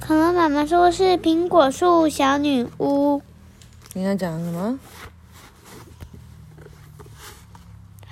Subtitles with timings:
[0.00, 3.20] 恐龙妈妈说是苹果树小女巫。
[3.94, 4.78] 你要讲什么？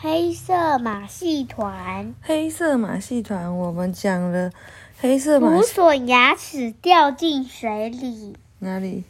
[0.00, 2.14] 黑色马戏团。
[2.20, 4.50] 黑色马戏团，我们讲了
[5.00, 8.36] 黑色马芦戏笋牙齿掉进水里。
[8.58, 9.04] 哪里？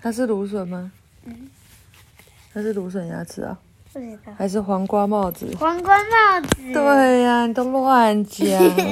[0.00, 0.92] 它是芦笋吗？
[2.52, 3.56] 它是芦笋牙齿啊，
[3.92, 4.32] 不知道。
[4.36, 5.46] 还是黄瓜帽子？
[5.58, 6.72] 黄瓜帽子。。
[6.74, 8.46] 对呀、你都乱讲。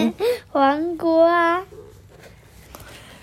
[0.50, 1.62] 黄瓜。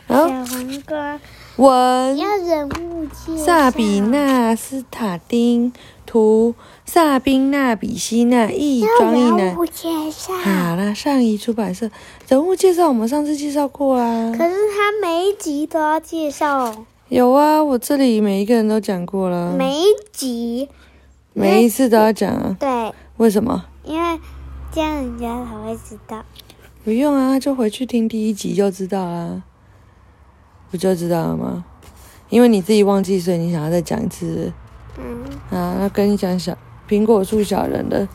[0.08, 1.20] 然后小黄瓜。
[1.58, 3.45] 文要人物介绍。
[3.45, 5.73] 萨比娜斯塔丁
[6.05, 6.54] 图
[6.86, 9.38] 萨宾娜比西娜译要庄一男。
[9.38, 10.34] 人物介绍。
[10.36, 11.90] 好啦，上一出版社
[12.28, 14.31] 人物介绍我们上次介绍过啊。
[14.38, 20.70] 可是他每一集都要介绍，有啊，我这里每一个人都讲过了，每一集。
[21.34, 22.55] 每一次都要讲啊。
[22.59, 23.66] 对，为什么？
[23.84, 24.20] 因为
[24.72, 26.23] 这样人家才会知道。
[26.84, 29.42] 不用啊，就回去听第一集就知道啦，
[30.71, 31.66] 不就知道了吗？
[32.30, 34.52] 因为你自己忘记，所以你想要再讲一次
[34.97, 35.78] 嗯，啊。
[35.80, 36.58] 那跟你讲小
[36.89, 38.05] 苹果树小人的，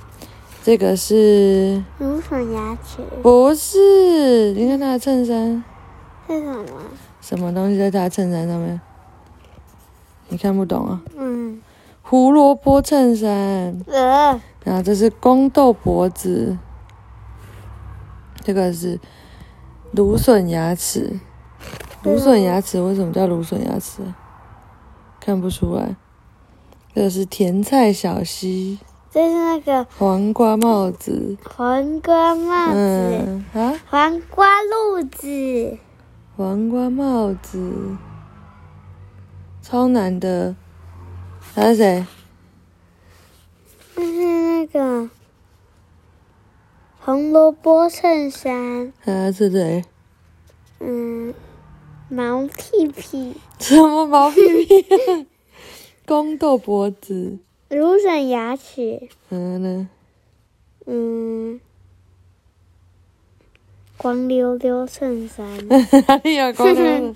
[0.62, 4.52] 这个是芦笋牙齿不是？
[4.52, 5.64] 你看他的衬衫，
[6.28, 6.64] 是什么？
[7.22, 8.78] 什么东西在他的衬衫上面？
[10.28, 11.00] 你看不懂啊？
[11.16, 11.62] 嗯，
[12.02, 16.58] 胡萝卜衬衫，呃，然后这是宫斗脖子，
[18.44, 19.00] 这个是
[19.92, 21.18] 芦笋牙齿。
[22.02, 24.16] 芦笋牙齿为什么叫芦笋牙齿啊？
[25.20, 25.96] 看不出来。
[26.94, 28.78] 这是甜菜小溪，
[29.10, 35.78] 这是那个黄瓜帽子，黄瓜帽子，嗯啊，黄瓜路子，
[36.36, 37.96] 黄瓜帽子，
[39.62, 40.54] 超难的。
[41.54, 42.06] 还是谁？
[43.94, 45.10] 这是那个
[47.00, 49.84] 红萝卜衬衫，还是谁？
[50.80, 51.34] 嗯，
[52.12, 54.84] 毛屁屁，什么毛屁屁？
[56.06, 57.38] 宫斗脖子，
[57.70, 59.88] 芦笋牙齿，嗯呢？
[60.84, 61.58] 嗯，
[63.96, 65.46] 光溜溜衬衫，
[66.06, 67.14] 哪里有光溜？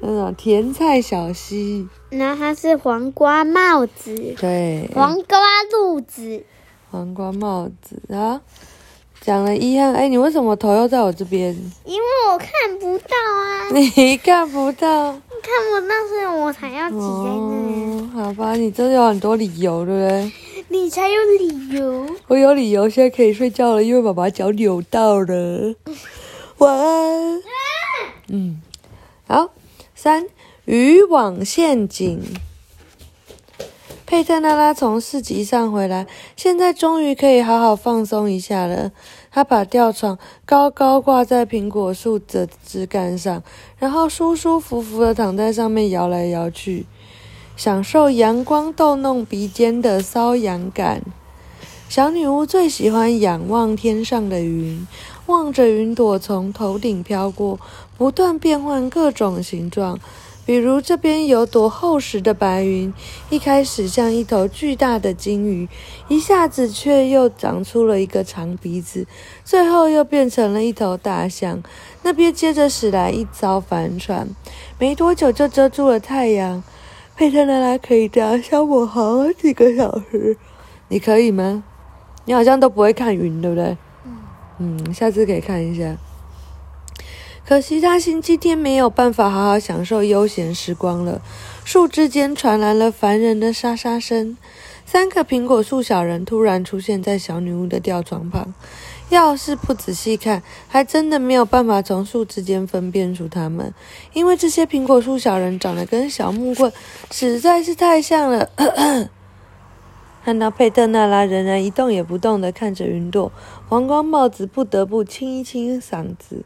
[0.00, 5.38] 那 种甜菜小溪，然后它是黄瓜帽子，对，黄瓜
[5.70, 6.42] 路子，
[6.90, 8.40] 黄瓜帽子啊。
[9.24, 11.56] 讲了一样，哎，你为什么头又在我这边？
[11.86, 12.48] 因为我看
[12.78, 17.72] 不到啊， 你看不到看不到，所以我才要挤在那里。
[17.82, 20.32] 哦，好吧，你真的有很多理由，对不对？
[20.68, 22.06] 你才有理由。
[22.26, 25.74] 我有理由，现在可以睡觉了，因为爸爸脚扭到了。
[26.58, 27.40] 晚安。
[28.28, 28.60] 嗯，
[29.26, 29.48] 好。
[29.94, 30.26] 三
[30.66, 32.20] 渔网陷阱。
[34.06, 36.06] 佩特拉拉从市集上回来，
[36.36, 38.92] 现在终于可以好好放松一下了。
[39.30, 43.42] 她把吊床高高挂在苹果树的枝干上，
[43.78, 46.84] 然后舒舒服服的躺在上面摇来摇去，
[47.56, 51.02] 享受阳光逗弄鼻尖的瘙痒感。
[51.88, 54.86] 小女巫最喜欢仰望天上的云，
[55.26, 57.58] 望着云朵从头顶飘过，
[57.96, 59.98] 不断变换各种形状。
[60.46, 62.92] 比如这边有朵厚实的白云，
[63.30, 65.68] 一开始像一头巨大的金鱼，
[66.08, 69.06] 一下子却又长出了一个长鼻子，
[69.44, 71.62] 最后又变成了一头大象。
[72.02, 74.28] 那边接着驶来一艘帆船，
[74.78, 76.62] 没多久就遮住了太阳。
[77.16, 80.36] 佩特拉拉可以这样消磨好几个小时，
[80.88, 81.64] 你可以吗？
[82.26, 83.76] 你好像都不会看云，对不对？
[84.58, 85.96] 嗯，下次可以看一下。
[87.46, 91.20] 可惜他星期天没有办法好好享受悠闲时光了。
[91.62, 94.36] 树枝间传来了烦人的沙沙声。
[94.86, 98.54] 三个苹果树小人突然出现在小女巫的吊床旁。
[99.10, 103.74] 要是不仔细看，还真的没有办法从树枝间分辨出他们，
[104.14, 106.72] 因为这些苹果树小人长得跟小木棍
[107.10, 108.48] 实在是太像了。
[110.24, 113.30] 看到佩特娜拉仍然一动也不动地看着云朵，
[113.68, 116.44] 黄光帽子不得不清一清嗓子。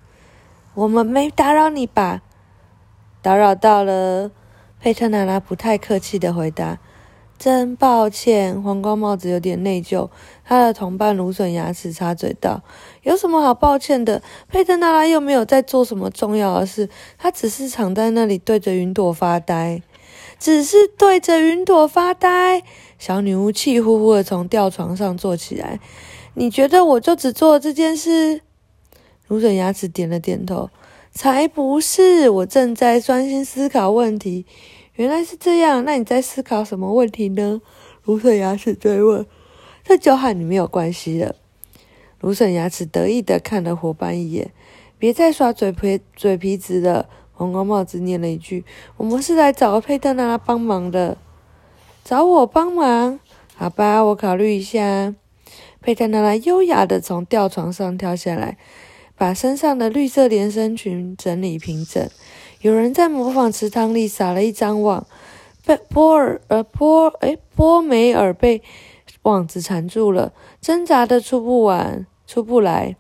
[0.79, 2.23] 我们没打扰你吧？
[3.21, 4.31] 打扰到了。
[4.81, 6.79] 佩特娜拉不太客气的回答
[7.37, 10.09] ：“真抱歉。”黄光帽子有点内疚。
[10.45, 12.63] 他的同伴芦笋牙齿插嘴道
[13.03, 14.23] ：“有什么好抱歉的？
[14.49, 16.89] 佩特娜拉又没有在做什么重要的事，
[17.19, 19.83] 她只是躺在那里对着云朵发呆，
[20.39, 22.63] 只是对着云朵发呆。”
[23.01, 25.81] 小女巫气呼呼的从吊床上坐起来
[26.35, 28.43] ：“你觉得我就只做了这件事？”
[29.29, 30.69] 芦笋牙齿点了点头。
[31.11, 32.29] 才不是！
[32.29, 34.45] 我正在专心思考问题。
[34.95, 37.61] 原来是这样，那你在思考什么问题呢？
[38.05, 39.25] 芦笋牙齿追问。
[39.83, 41.35] 这就和你没有关系了。
[42.21, 44.51] 芦笋牙齿得意的看了伙伴一眼。
[44.99, 47.09] 别再耍嘴皮嘴皮子了。
[47.33, 48.65] 黄光帽子念了一句
[48.99, 51.17] ：“我们是来找佩特娜拉帮忙的。”
[52.05, 53.21] 找我帮忙？
[53.55, 55.15] 好吧，我考虑一下。
[55.81, 58.59] 佩特娜拉优雅的从吊床上跳下来，
[59.19, 62.09] 把身上的绿色连身裙整理平整。
[62.61, 65.07] 有人在模仿池塘里撒了一张网，
[65.67, 68.63] 被波尔呃波哎波梅尔被
[69.23, 72.97] 网子缠住了，挣扎的出不完出不来。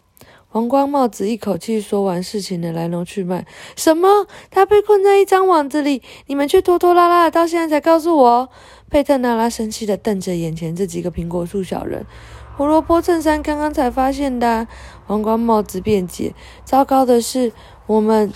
[0.50, 3.46] 黄光帽子一口气说完事情的来龙去脉。
[3.76, 4.26] 什么？
[4.50, 8.48] 他被困在一张网子里，你们却拖拖拉拉到现在才告诉我？
[8.90, 12.06] 佩特娜拉生气的瞪着眼前这几个苹果树小人。
[12.58, 14.66] 胡萝卜衬衫刚刚才发现的。
[15.06, 16.34] 黄光帽子辩解。
[16.64, 17.52] 糟糕的是，
[17.87, 18.32] 我们。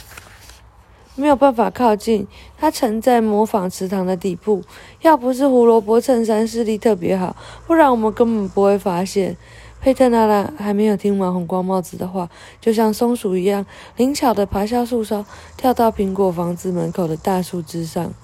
[1.15, 2.27] 没有办法靠近，
[2.57, 4.63] 它沉在模仿池塘的底部。
[5.03, 7.37] 要不是胡萝卜衬衫视力特别好，
[7.67, 9.37] 不然我们根本不会发现。
[9.81, 12.31] 佩特娜拉还没有听完红光帽子的话，
[12.61, 13.67] 就像松鼠一样
[13.97, 15.27] 灵巧地爬下树梢，
[15.57, 18.15] 跳到苹果房子门口的大树枝上。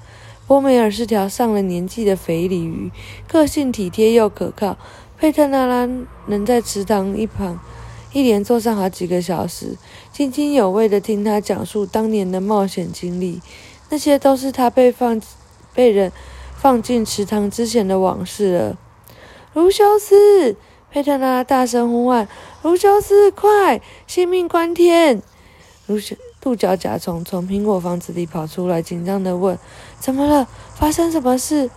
[0.47, 2.91] 波梅尔是条上了年纪的肥鲤鱼，
[3.27, 4.79] 个性体贴又可靠。
[5.19, 5.88] 佩特娜拉
[6.26, 7.59] 能在池塘一旁。
[8.12, 9.76] 一连坐上好几个小时，
[10.12, 13.43] 津津有味地听他讲述当年的冒险经历。
[13.91, 15.20] 那些都是他被放、
[15.75, 16.11] 被人
[16.56, 18.79] 放进池塘之前的往事了。
[19.53, 20.56] 卢修斯，
[20.91, 22.26] 佩特拉大声呼唤
[22.62, 23.82] ：“卢修斯，快！
[24.06, 25.23] 性命关天！”
[25.87, 29.59] 卢修鹿角甲虫从苹果房子里跑出来，紧张地问
[30.00, 30.49] ：“怎么了？
[30.75, 31.69] 发生什么事？”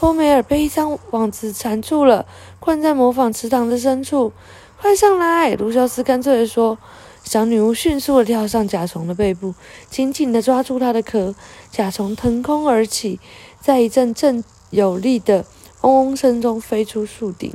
[0.00, 2.24] 波梅尔被一张网子缠住了，
[2.60, 4.32] 困在模仿池塘的深处。
[4.80, 5.54] 快上来！
[5.56, 6.78] 卢修斯干脆地说。
[7.24, 9.52] 小女巫迅速地跳上甲虫的背部，
[9.90, 11.34] 紧紧地抓住它的壳。
[11.70, 13.20] 甲虫腾空而起，
[13.60, 15.44] 在一阵阵有力的
[15.82, 17.52] 嗡嗡声中飞出树顶，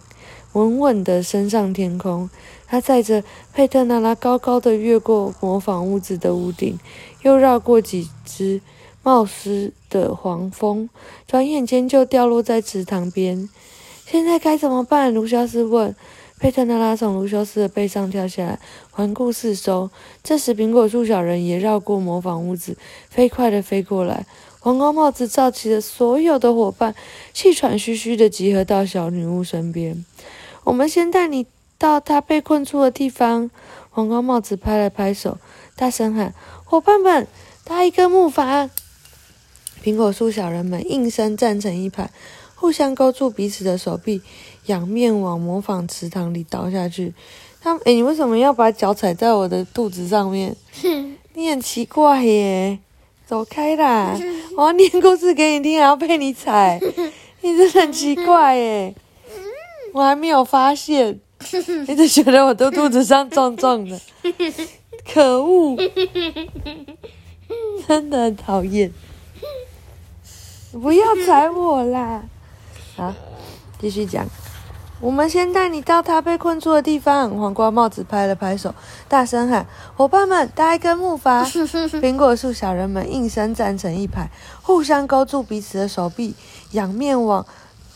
[0.51, 2.29] 稳稳地升上天空。
[2.67, 6.77] 它载着佩特娜拉高高的越过模仿屋子的屋顶，
[7.23, 8.61] 又绕过几只
[9.03, 10.89] 冒失的黄蜂，
[11.27, 13.49] 转眼间就掉落在池塘边。
[14.05, 15.13] 现在该怎么办？
[15.13, 15.95] 卢修斯问。
[16.39, 18.59] 佩特纳拉从卢修斯的背上跳下来，
[18.91, 19.89] 环顾四周。
[20.21, 22.75] 这时，苹果树小人也绕过模仿屋子，
[23.09, 24.25] 飞快地飞过来。
[24.59, 26.95] 黄光帽子召集了所有的伙伴，
[27.33, 30.03] 气喘吁吁地集合到小女巫身边。
[30.65, 31.45] 我们先带你
[31.77, 33.49] 到她被困住的地方。
[33.89, 35.37] 黄光帽子拍了拍手，
[35.77, 36.33] 大声喊
[36.65, 37.25] ：“伙伴们，
[37.63, 38.69] 搭一个木筏！”
[39.83, 42.09] 苹果树小人们应声站成一排，
[42.55, 44.21] 互相勾住彼此的手臂。
[44.67, 47.13] 仰面往模仿池塘里倒下去。
[47.61, 50.55] 他们，哎，你为什么要把脚踩在我的肚子上面？
[51.33, 52.79] 你很奇怪耶！
[53.25, 54.17] 走开啦！
[54.55, 56.79] 我要念故事给你听，还要被你踩，
[57.41, 58.95] 你真的很奇怪耶！
[59.93, 61.19] 我还没有发现，
[61.87, 63.99] 一直觉得我的肚子上重重的，
[65.11, 65.77] 可恶！
[67.87, 68.91] 真的很讨厌！
[70.73, 72.23] 不要踩我啦！
[72.97, 73.13] 好，
[73.79, 74.25] 继续讲。
[74.99, 77.29] 我们先带你到他被困住的地方。
[77.37, 78.73] 黄瓜帽子拍了拍手，
[79.07, 81.45] 大声喊：“伙伴们，搭一根木筏！”
[82.01, 84.31] 苹果树小人们应声站成一排，
[84.63, 86.33] 互相勾住彼此的手臂，
[86.71, 87.45] 仰面往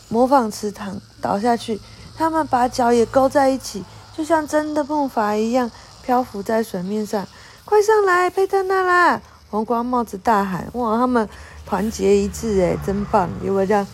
[0.08, 1.80] 模仿池塘倒下去。
[2.16, 3.82] 他们把脚也勾在一起，
[4.16, 5.68] 就像真的木筏一样
[6.02, 7.26] 漂浮在水面上。
[7.64, 9.20] 快上来，佩特娜拉！
[9.50, 11.26] 黄瓜帽子大喊：“哇，他们
[11.68, 13.28] 团结一致，诶，真棒！
[13.44, 13.86] 有没有这样？”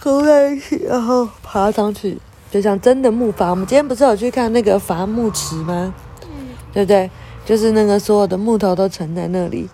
[0.00, 2.16] 勾在一起，然后爬上去，
[2.50, 3.50] 就像真的木筏。
[3.50, 5.92] 我们今天不是有去看那个伐木池吗？
[6.22, 7.10] 嗯，对不对？
[7.44, 9.68] 就是那个所有的木头都沉在那里。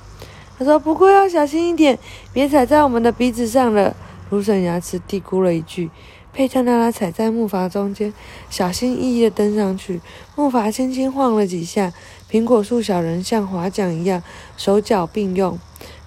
[0.59, 1.97] 他说：“不过要小心一点，
[2.33, 3.95] 别踩在我们的鼻子上了。”
[4.31, 5.91] 芦笋牙齿嘀咕了一句。
[6.33, 8.13] 佩特娜拉踩在木筏中间，
[8.49, 10.01] 小心翼翼地登上去。
[10.35, 11.93] 木筏轻轻晃了几下，
[12.31, 14.23] 苹果树小人像划桨一样，
[14.57, 15.59] 手脚并用，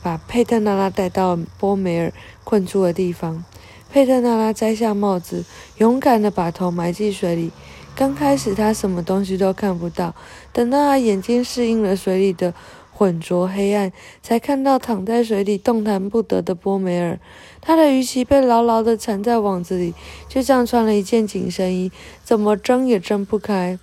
[0.06, 3.44] 把佩特娜拉带到波梅尔困住的地方。
[3.92, 5.44] 佩特娜拉摘下帽子，
[5.80, 7.52] 勇敢地把头埋进水里。
[7.96, 10.14] 刚开始，她什么东西都看不到。
[10.54, 12.54] 等到她眼睛适应了水里的
[12.92, 17.18] 浑浊黑暗，才看到躺在水里动弹不得的波梅尔。
[17.60, 19.96] 他的鱼鳍被牢牢地缠在网子里，
[20.30, 21.92] 就像穿了一件紧身衣，
[22.24, 23.80] 怎么挣也挣不开。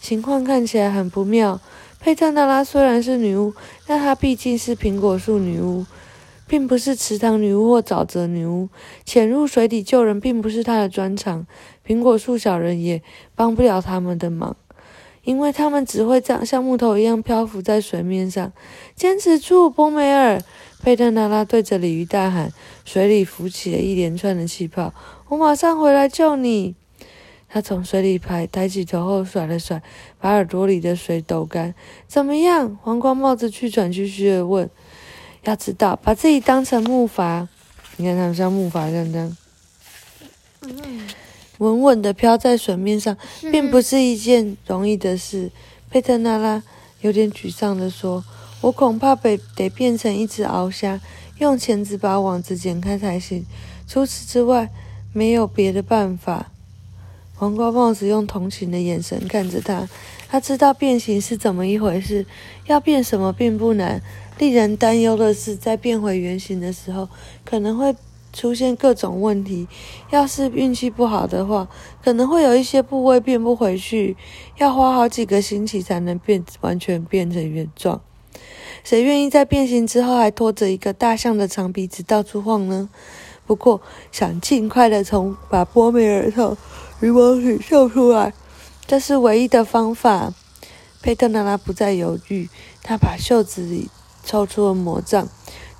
[0.00, 1.60] 情况看起来很不妙。
[2.04, 3.54] 佩特娜拉虽然是女巫，
[3.86, 5.86] 但她毕竟是苹果树女巫。
[6.46, 8.68] 并不是池塘女巫或沼泽女巫，
[9.06, 11.46] 潜入水底救人并不是她的专长。
[11.86, 13.00] 苹果树小人也
[13.34, 14.54] 帮不了他们的忙，
[15.22, 18.52] 因为他们只会像像木头一样漂浮在水面上。
[18.94, 20.42] 坚持住，波梅尔！
[20.82, 22.52] 佩特娜拉对着鲤鱼大喊。
[22.84, 24.92] 水里浮起了一连串的气泡。
[25.28, 26.74] 我马上回来救你。
[27.54, 29.80] 他从水里排抬起头后甩了甩，
[30.18, 31.72] 把耳朵里的水抖干。
[32.08, 32.76] 怎么样？
[32.82, 34.68] 黄瓜帽子气喘吁吁地问。
[35.44, 37.46] 要知道，把自己当成木筏，
[37.96, 39.36] 你看他们像木筏这样，
[41.58, 43.16] 稳稳地飘在水面上，
[43.52, 45.52] 并不是一件容易的事。
[45.88, 46.60] 佩特纳拉
[47.02, 48.24] 有点沮丧地说
[48.62, 51.00] ：“我恐怕得得变成一只鳌虾，
[51.38, 53.46] 用钳子把网子剪开才行。
[53.86, 54.70] 除此之外，
[55.12, 56.50] 没有别的办法。”
[57.44, 59.86] 黄瓜帽子用同情的眼神看着他，
[60.30, 62.24] 他知道变形是怎么一回事，
[62.66, 64.00] 要变什么并不难。
[64.38, 67.06] 令人担忧的是，在变回原形的时候，
[67.44, 67.94] 可能会
[68.32, 69.68] 出现各种问题。
[70.10, 71.68] 要是运气不好的话，
[72.02, 74.16] 可能会有一些部位变不回去，
[74.56, 78.00] 要花好几个星期才能变完全变成原状。
[78.82, 82.88] 谁愿意在变形之后还拖着一个大象的长鼻子到处晃呢？
[83.46, 86.56] 不过，想尽快的从把波梅尔头
[87.04, 88.32] 渔网里救出来，
[88.86, 90.32] 这是唯一的方法。
[91.02, 92.48] 佩特纳拉不再犹豫，
[92.82, 93.90] 她把袖子里。
[94.24, 95.28] 抽出了魔杖，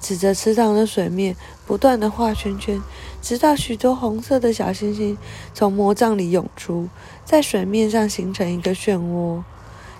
[0.02, 1.34] 指着池塘的水面，
[1.66, 2.82] 不断的画圈圈，
[3.22, 5.16] 直到许多红色的小星星
[5.54, 6.90] 从魔杖里涌出，
[7.24, 9.42] 在水面上形成一个漩涡。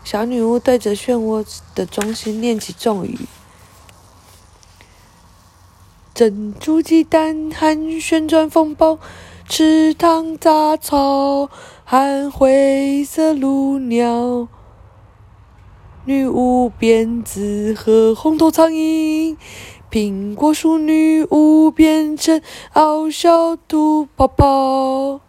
[0.05, 1.43] 小女巫对着漩涡
[1.75, 3.21] 的中心念起咒语
[6.13, 8.99] ：“珍珠鸡蛋和旋转风暴，
[9.47, 11.49] 池塘杂草
[11.85, 14.49] 和灰色鹭鸟。”
[16.07, 19.39] 女巫辫子和红头苍蝇，
[19.91, 22.43] 苹果树女巫变成
[22.75, 25.21] 傲笑兔泡泡。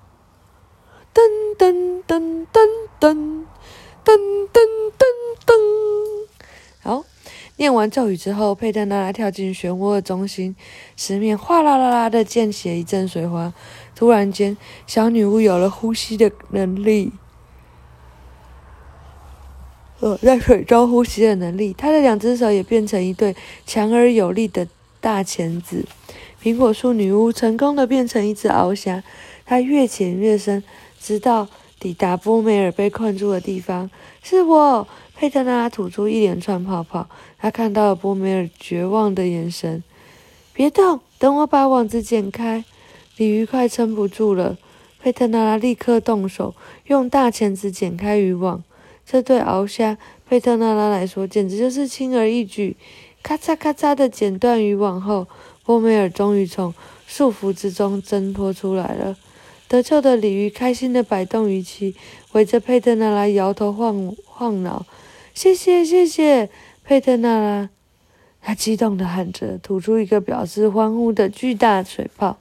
[1.14, 1.22] 噔
[1.58, 2.68] 噔噔噔
[3.00, 3.46] 噔
[4.04, 4.18] 噔噔
[4.54, 5.08] 噔
[5.46, 5.54] 噔。
[6.84, 7.06] 好，
[7.56, 10.58] 念完咒语之后，佩特娜拉跳进漩涡的中心，
[10.98, 13.54] 石面哗啦啦啦的溅起一阵水花。
[13.96, 17.14] 突然间，小女巫有了呼吸的能力。
[20.02, 23.34] 呃，在水中呼吸的能力，她的两只手也变成一对
[23.66, 24.68] 强而有力的
[25.00, 25.86] 大钳子。
[26.44, 29.02] 苹果树女巫成功的变成一只翱翔。
[29.46, 30.62] 她越潜越深，
[31.00, 31.48] 直到
[31.80, 33.90] 抵达波梅尔被困住的地方。
[34.22, 37.08] 是我，佩特拉吐出一连串泡泡。
[37.38, 39.82] 她看到了波梅尔绝望的眼神。
[40.54, 42.66] 别动，等我把网子剪开。
[43.18, 44.58] 鲤鱼快撑不住了。
[45.02, 46.56] 佩特纳拉立刻动手，
[46.88, 48.64] 用大钳子剪开渔网。
[49.06, 52.76] 这对鳌虾佩特纳拉来说简直就是轻而易举，
[53.22, 55.28] 咔嚓咔嚓的剪断渔网后，
[55.64, 56.74] 波梅尔终于从
[57.06, 59.16] 束缚之中挣脱出来了。
[59.68, 61.96] 得救的鲤鱼开心的摆动鱼鳍，
[62.32, 64.86] 围着佩特纳拉摇头晃晃脑。
[65.34, 66.50] 谢谢谢谢，
[66.84, 67.70] 佩特纳拉！
[68.42, 72.38] 他激动地喊着，吐出一个表示欢呼的巨大水泡，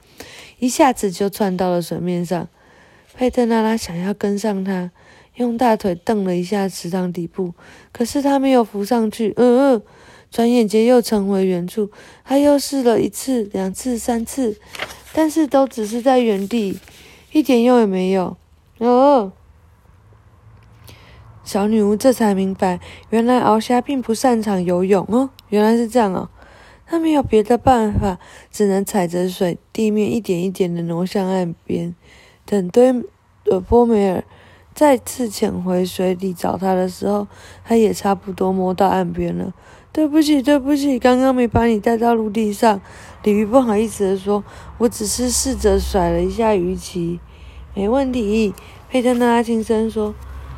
[0.59, 2.47] 一下子就窜到了水面上。
[3.15, 4.91] 佩特拉拉想要跟上他。
[5.35, 7.53] 用大腿蹬了一下池塘底部，
[7.91, 9.33] 可是他没有浮上去。
[9.35, 9.81] 嗯嗯，
[10.31, 11.91] 转眼间又沉回原处。
[12.23, 14.57] 他又试了一次、两次、三次，
[15.11, 16.79] 但是都只是在原地，
[17.33, 18.37] 一点用也没有。
[18.77, 19.33] 哦，
[21.43, 25.29] 小女巫这才明白，原来鳌虾并不擅长游泳哦。
[25.49, 26.29] 原来是这样哦。
[26.85, 28.19] 他没有别的办法，
[28.51, 31.95] 只能踩着水地面一点一点的挪向岸边。
[32.45, 32.93] 等堆
[33.49, 34.23] 呃波梅尔。
[34.73, 37.25] 再次潜回水里找他的时候，
[37.63, 39.53] 他也差不多摸到岸边了。
[39.93, 42.81] 对不起，对不起，刚刚没把你带到陆地上。
[43.23, 44.43] 鲤鱼不好意思地说
[44.79, 47.21] ：“我只是试着甩了一下鱼鳍。”
[47.73, 48.53] 没问题，
[48.89, 50.13] 佩特纳拉轻声说。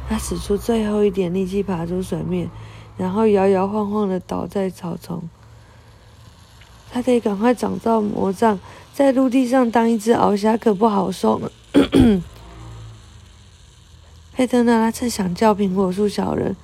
[0.09, 2.49] 他使出最后一点力气爬出水面，
[2.97, 5.29] 然后摇摇晃晃地倒在草丛。
[6.91, 8.59] 他得赶快找到魔杖，
[8.93, 11.51] 在陆地上当一只鳌虾可不好受呢。
[14.33, 16.55] 佩特纳拉正想叫苹果树小人，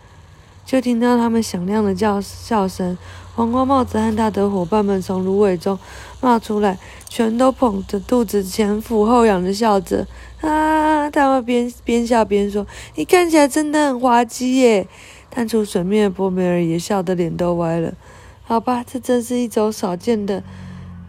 [0.65, 2.97] 就听到他们响亮的叫笑声。
[3.35, 5.79] 黄瓜帽子和他的伙伴们从芦苇中
[6.21, 6.77] 冒出来，
[7.09, 10.05] 全都捧着肚子前俯后仰的笑着。
[10.41, 11.09] 啊！
[11.09, 12.65] 他们边边笑边说
[12.95, 14.87] ：“你看起来真的很滑稽耶！”
[15.31, 17.93] 探出水面的波梅尔也笑得脸都歪了。
[18.43, 20.43] 好吧，这真是一种少见的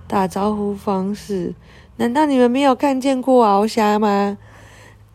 [0.07, 1.55] 打招呼方式。
[1.97, 4.39] 难道你们没有看见过鳌虾吗？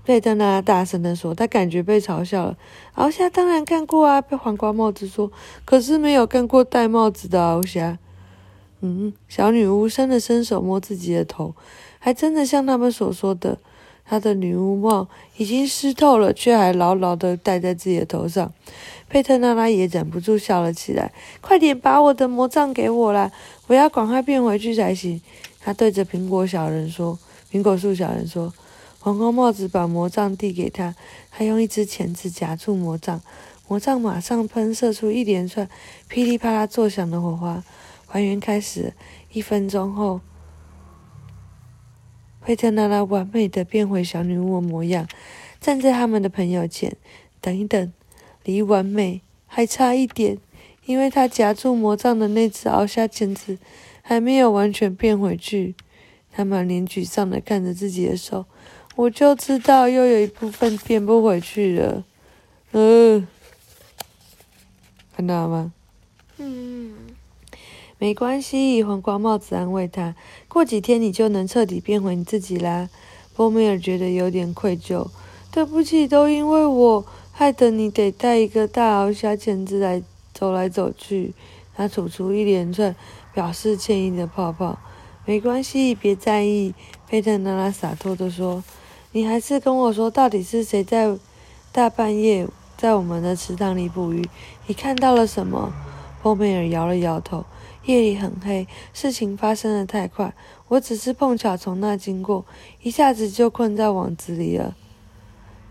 [0.05, 2.57] 贝特纳大声地说：“他感觉被嘲笑了。”
[2.95, 5.31] 鳌虾当然看过啊，被黄瓜帽子说
[5.65, 7.99] ：“可是没有看过戴帽子的鳌虾。”
[8.81, 11.53] 嗯，小女巫伸了伸手摸自己的头，
[11.99, 13.59] 还真的像他们所说的，
[14.10, 18.51] 他的女巫帽已经湿透了，却还牢牢地戴在自己的头上。
[19.08, 23.32] 佩特纳拉也忍不住笑了起来：“快点把我的魔杖给我啦！
[23.68, 25.22] 我要赶快变回去才行。”
[25.62, 27.20] 他对着苹果小人说
[27.54, 28.51] ：“苹果树小人说。”
[29.00, 30.96] 黄光帽子把魔杖递给他，
[31.30, 33.22] 他用一只钳子夹住魔杖，
[33.68, 35.70] 魔杖马上喷射出一连串
[36.08, 37.63] 噼里啪啦作响的火花。
[38.08, 38.94] 还原开始，
[39.32, 40.20] 一分钟后，
[42.50, 45.08] 佩特娜拉完美的变回小女巫的模样，
[45.62, 46.98] 站在他们的朋友前。
[47.39, 47.94] 等一等，
[48.44, 50.39] 离完美还差一点，
[50.88, 53.60] 因为他夹住魔杖的那只凹下钳子
[54.01, 55.75] 还没有完全变回去。
[56.32, 58.48] 他满脸沮丧的看着自己的手。
[58.96, 62.03] 我就知道又有一部分变不回去了，
[62.72, 63.27] 嗯，
[65.15, 65.74] 看到了吗？
[66.39, 66.96] 嗯，
[68.01, 70.15] 没关系，黄瓜帽子安慰他，
[70.48, 72.88] 过几天你就能彻底变回你自己啦。
[73.36, 75.06] 波米尔觉得有点愧疚，
[75.51, 80.01] 对不起，都因为我害得你得带一个大鳌虾钳子来
[80.34, 81.34] 走来走去。
[81.75, 82.96] 他吐出一连串
[83.34, 84.79] 表示歉意的泡泡。
[85.25, 86.74] 没关系，别在意。
[87.10, 88.63] 佩特娜拉洒脱地说。
[89.12, 91.18] 你还是跟我说，到底是谁在
[91.72, 94.24] 大半夜在我们的池塘里捕鱼？
[94.68, 95.74] 你看到了什么？
[96.22, 97.44] 波米尔摇了摇头。
[97.89, 100.36] 夜里很黑，事情发生的太快，
[100.67, 102.46] 我只是碰巧从那经过，
[102.84, 104.75] 一下子就困在网子里了。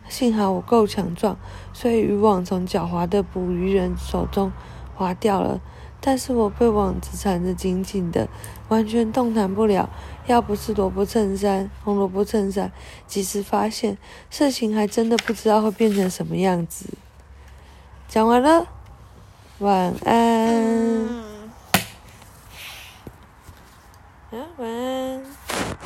[0.09, 1.39] 幸好我够强壮，
[1.73, 4.51] 所以渔网从狡猾的捕鱼人手中
[4.97, 5.61] 滑掉了。
[6.01, 8.29] 但是我被网子缠得紧紧的，
[8.69, 9.89] 完全动弹不了。
[10.27, 12.73] 要不是萝卜衬衫，红萝卜衬衫，
[13.07, 13.97] 及时发现，
[14.29, 16.87] 事情还真的不知道会变成什么样子。
[18.09, 18.67] 讲完了，
[19.61, 21.28] 晚安。